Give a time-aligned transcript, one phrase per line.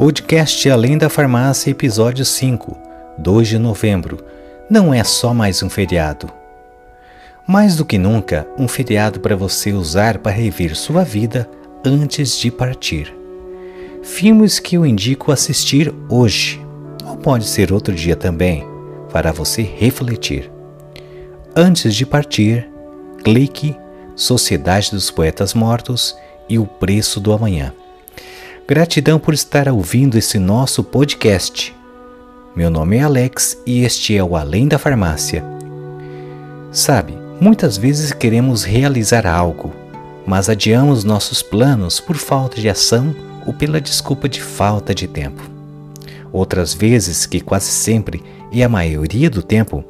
[0.00, 2.74] Podcast Além da Farmácia, episódio 5,
[3.18, 4.16] 2 de novembro.
[4.70, 6.32] Não é só mais um feriado.
[7.46, 11.46] Mais do que nunca, um feriado para você usar para rever sua vida
[11.84, 13.14] antes de partir.
[14.02, 16.58] Filmes que eu indico assistir hoje,
[17.04, 18.66] ou pode ser outro dia também,
[19.12, 20.50] para você refletir.
[21.54, 22.66] Antes de partir,
[23.22, 23.76] clique
[24.16, 26.16] Sociedade dos Poetas Mortos
[26.48, 27.74] e O Preço do Amanhã.
[28.70, 31.74] Gratidão por estar ouvindo esse nosso podcast.
[32.54, 35.44] Meu nome é Alex e este é o Além da Farmácia.
[36.70, 39.72] Sabe, muitas vezes queremos realizar algo,
[40.24, 43.12] mas adiamos nossos planos por falta de ação
[43.44, 45.42] ou pela desculpa de falta de tempo.
[46.32, 49.84] Outras vezes, que quase sempre e a maioria do tempo,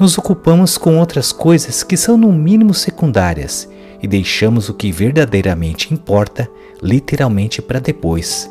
[0.00, 3.68] nos ocupamos com outras coisas que são no mínimo secundárias
[4.06, 6.48] e deixamos o que verdadeiramente importa
[6.80, 8.48] literalmente para depois.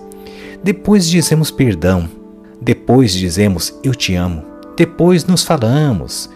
[0.61, 2.09] Depois dizemos perdão,
[2.61, 4.43] depois dizemos eu te amo,
[4.75, 6.29] depois nos falamos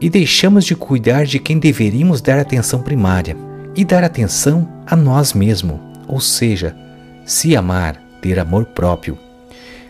[0.00, 3.36] e deixamos de cuidar de quem deveríamos dar atenção primária
[3.76, 6.74] e dar atenção a nós mesmos, ou seja,
[7.24, 9.16] se amar, ter amor próprio.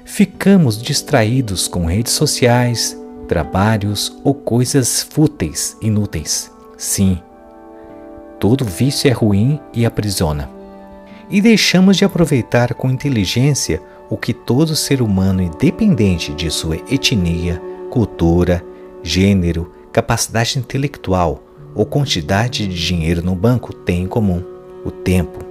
[0.05, 2.95] Ficamos distraídos com redes sociais,
[3.27, 6.53] trabalhos ou coisas fúteis, inúteis.
[6.77, 7.19] Sim,
[8.45, 10.50] todo vício é ruim e aprisiona
[11.31, 17.59] e deixamos de aproveitar com inteligência o que todo ser humano, independente de sua etnia,
[17.89, 18.62] cultura,
[19.03, 21.42] gênero, capacidade intelectual
[21.75, 24.45] ou quantidade de dinheiro no banco tem em comum:
[24.84, 25.42] o tempo.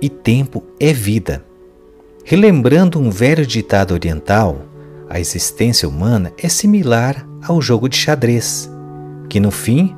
[0.00, 1.44] E tempo é vida.
[2.24, 4.62] Relembrando um velho ditado oriental,
[5.10, 8.70] a existência humana é similar ao jogo de xadrez,
[9.28, 9.94] que no fim,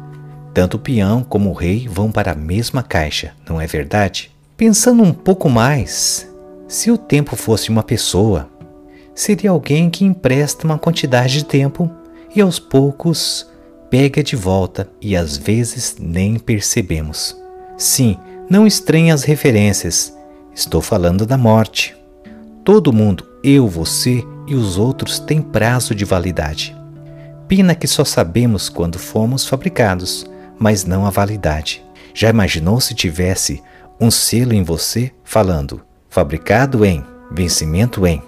[0.54, 4.30] tanto o peão como o rei vão para a mesma caixa, não é verdade?
[4.56, 6.28] Pensando um pouco mais,
[6.68, 8.48] se o tempo fosse uma pessoa,
[9.14, 11.90] seria alguém que empresta uma quantidade de tempo
[12.34, 13.46] e aos poucos
[13.90, 17.36] pega de volta e às vezes nem percebemos.
[17.76, 18.16] Sim,
[18.48, 20.16] não estranhe as referências,
[20.54, 21.96] estou falando da morte.
[22.64, 26.76] Todo mundo, eu, você e os outros, tem prazo de validade.
[27.48, 30.24] Pena que só sabemos quando fomos fabricados,
[30.58, 31.84] mas não a validade.
[32.14, 33.62] Já imaginou se tivesse
[34.00, 35.82] um selo em você falando
[36.12, 38.22] fabricado em, vencimento em.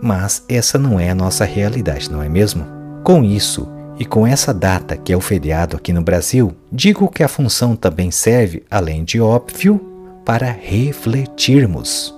[0.00, 2.66] Mas essa não é a nossa realidade, não é mesmo?
[3.04, 7.22] Com isso, e com essa data que é o feriado aqui no Brasil, digo que
[7.22, 9.78] a função também serve, além de óbvio,
[10.24, 12.14] para refletirmos.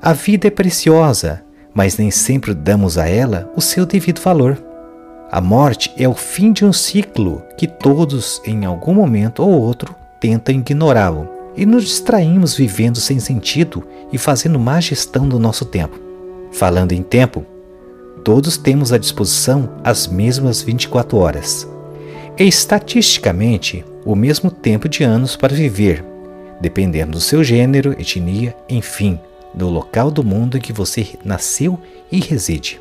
[0.00, 4.62] A vida é preciosa, mas nem sempre damos a ela o seu devido valor.
[5.30, 9.94] A morte é o fim de um ciclo que todos, em algum momento ou outro,
[10.20, 13.82] tentam ignorá-lo e nos distraímos vivendo sem sentido
[14.12, 15.98] e fazendo má gestão do nosso tempo.
[16.52, 17.44] Falando em tempo,
[18.22, 21.68] todos temos à disposição as mesmas 24 horas.
[22.38, 26.04] É estatisticamente o mesmo tempo de anos para viver,
[26.60, 29.18] dependendo do seu gênero, etnia, enfim,
[29.52, 31.78] do local do mundo em que você nasceu
[32.12, 32.80] e reside.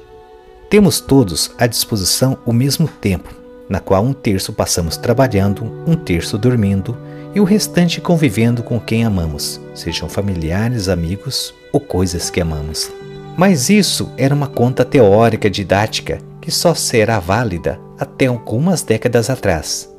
[0.70, 3.30] Temos todos à disposição o mesmo tempo,
[3.70, 6.98] na qual um terço passamos trabalhando, um terço dormindo,
[7.36, 12.92] e o restante convivendo com quem amamos, sejam familiares, amigos ou coisas que amamos.
[13.38, 19.94] Mas isso era uma conta teórica didática que só será válida até algumas décadas atrás,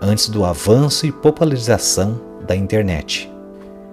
[0.00, 3.32] antes do avanço e popularização da internet.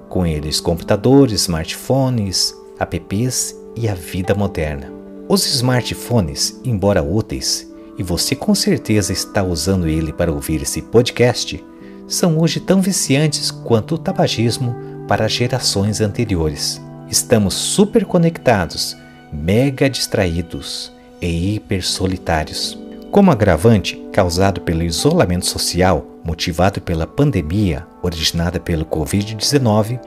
[0.09, 4.98] Com eles, computadores, smartphones, apps e a vida moderna.
[5.31, 11.63] Os smartphones, embora úteis, e você com certeza está usando ele para ouvir esse podcast,
[12.07, 14.75] são hoje tão viciantes quanto o tabagismo
[15.07, 16.81] para gerações anteriores.
[17.07, 18.97] Estamos super conectados,
[19.31, 20.91] mega distraídos
[21.21, 22.75] e hiper solitários.
[23.11, 29.99] Como agravante causado pelo isolamento social motivado pela pandemia originada pelo Covid-19,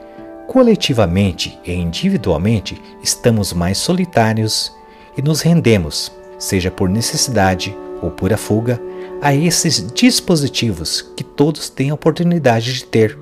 [0.49, 4.73] coletivamente e individualmente estamos mais solitários
[5.17, 8.81] e nos rendemos, seja por necessidade ou pura fuga,
[9.21, 13.19] a esses dispositivos que todos têm a oportunidade de ter.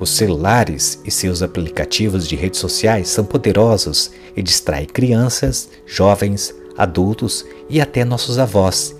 [0.00, 7.44] Os celulares e seus aplicativos de redes sociais são poderosos e distraem crianças, jovens, adultos
[7.68, 8.94] e até nossos avós.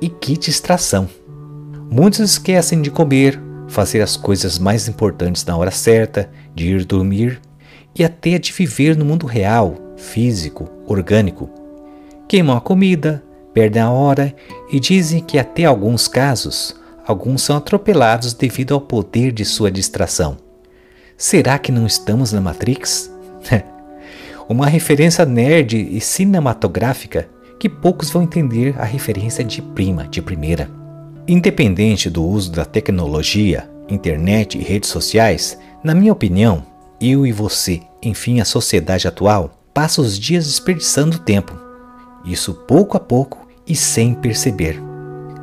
[0.00, 1.08] E que distração!
[1.90, 3.38] Muitos esquecem de comer,
[3.68, 7.40] fazer as coisas mais importantes na hora certa, de ir dormir
[7.94, 11.61] e até de viver no mundo real, físico, orgânico.
[12.28, 13.22] Queimam a comida,
[13.52, 14.34] perdem a hora
[14.70, 16.74] e dizem que, até alguns casos,
[17.06, 20.36] alguns são atropelados devido ao poder de sua distração.
[21.16, 23.10] Será que não estamos na Matrix?
[24.48, 27.28] uma referência nerd e cinematográfica
[27.58, 30.68] que poucos vão entender a referência de prima, de primeira.
[31.28, 36.66] Independente do uso da tecnologia, internet e redes sociais, na minha opinião,
[37.00, 41.56] eu e você, enfim a sociedade atual, passa os dias desperdiçando tempo.
[42.24, 44.80] Isso pouco a pouco e sem perceber.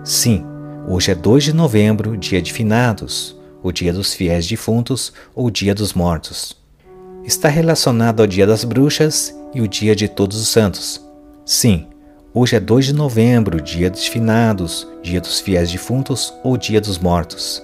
[0.04, 0.46] Sim,
[0.88, 5.76] hoje é 2 de novembro, dia de finados, o dia dos fiéis defuntos ou dia
[5.76, 6.58] dos mortos.
[7.24, 11.02] Está relacionado ao dia das bruxas e o dia de todos os santos.
[11.46, 11.88] Sim,
[12.34, 16.98] hoje é 2 de novembro, dia dos finados, dia dos fiéis defuntos ou dia dos
[16.98, 17.62] mortos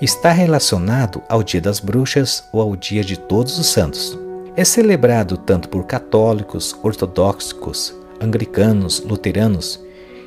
[0.00, 4.18] está relacionado ao Dia das Bruxas ou ao Dia de Todos os Santos.
[4.56, 9.82] É celebrado tanto por católicos, ortodoxos, anglicanos, luteranos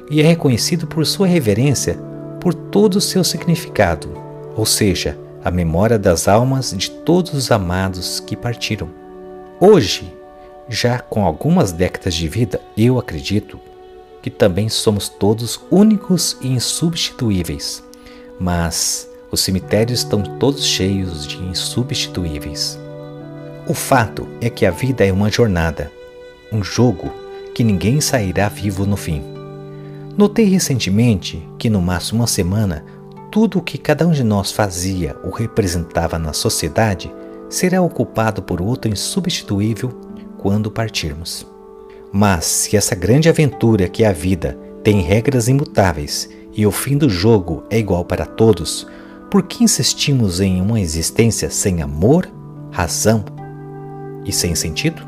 [0.09, 1.97] e é reconhecido por sua reverência
[2.39, 4.09] por todo o seu significado,
[4.55, 8.89] ou seja, a memória das almas de todos os amados que partiram.
[9.59, 10.13] Hoje,
[10.69, 13.59] já com algumas décadas de vida, eu acredito
[14.21, 17.83] que também somos todos únicos e insubstituíveis,
[18.39, 22.79] mas os cemitérios estão todos cheios de insubstituíveis.
[23.67, 25.91] O fato é que a vida é uma jornada,
[26.51, 27.11] um jogo
[27.57, 29.23] que ninguém sairá vivo no fim.
[30.15, 32.85] Notei recentemente que, no máximo uma semana,
[33.31, 37.11] tudo o que cada um de nós fazia ou representava na sociedade
[37.49, 39.89] será ocupado por outro insubstituível
[40.37, 41.47] quando partirmos.
[42.13, 46.95] Mas se essa grande aventura que é a vida tem regras imutáveis e o fim
[46.95, 48.85] do jogo é igual para todos,
[49.31, 52.29] por que insistimos em uma existência sem amor,
[52.69, 53.25] razão
[54.23, 55.06] e sem sentido?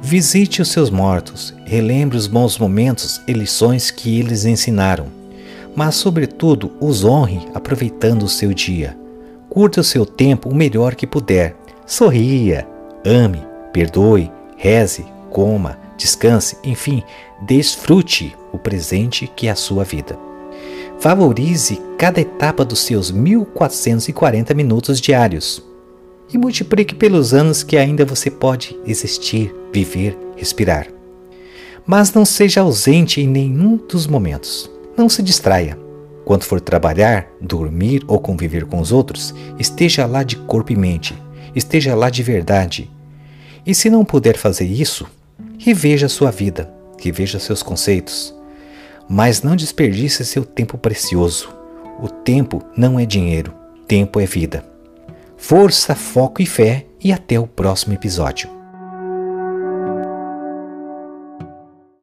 [0.00, 5.06] Visite os seus mortos, relembre os bons momentos e lições que eles ensinaram,
[5.74, 8.96] mas, sobretudo, os honre aproveitando o seu dia.
[9.48, 11.56] Curta o seu tempo o melhor que puder.
[11.86, 12.66] Sorria,
[13.04, 17.02] ame, perdoe, reze, coma, descanse, enfim,
[17.46, 20.18] desfrute o presente que é a sua vida.
[21.00, 25.62] Valorize cada etapa dos seus 1440 minutos diários
[26.32, 30.88] e multiplique pelos anos que ainda você pode existir, viver, respirar.
[31.86, 34.70] Mas não seja ausente em nenhum dos momentos.
[34.96, 35.78] Não se distraia.
[36.24, 41.14] Quando for trabalhar, dormir ou conviver com os outros, esteja lá de corpo e mente,
[41.54, 42.90] esteja lá de verdade.
[43.64, 45.06] E se não puder fazer isso,
[45.58, 48.34] reveja sua vida, reveja seus conceitos,
[49.08, 51.48] mas não desperdice seu tempo precioso.
[52.02, 53.54] O tempo não é dinheiro,
[53.86, 54.75] tempo é vida.
[55.36, 58.55] Força, foco e fé, e até o próximo episódio.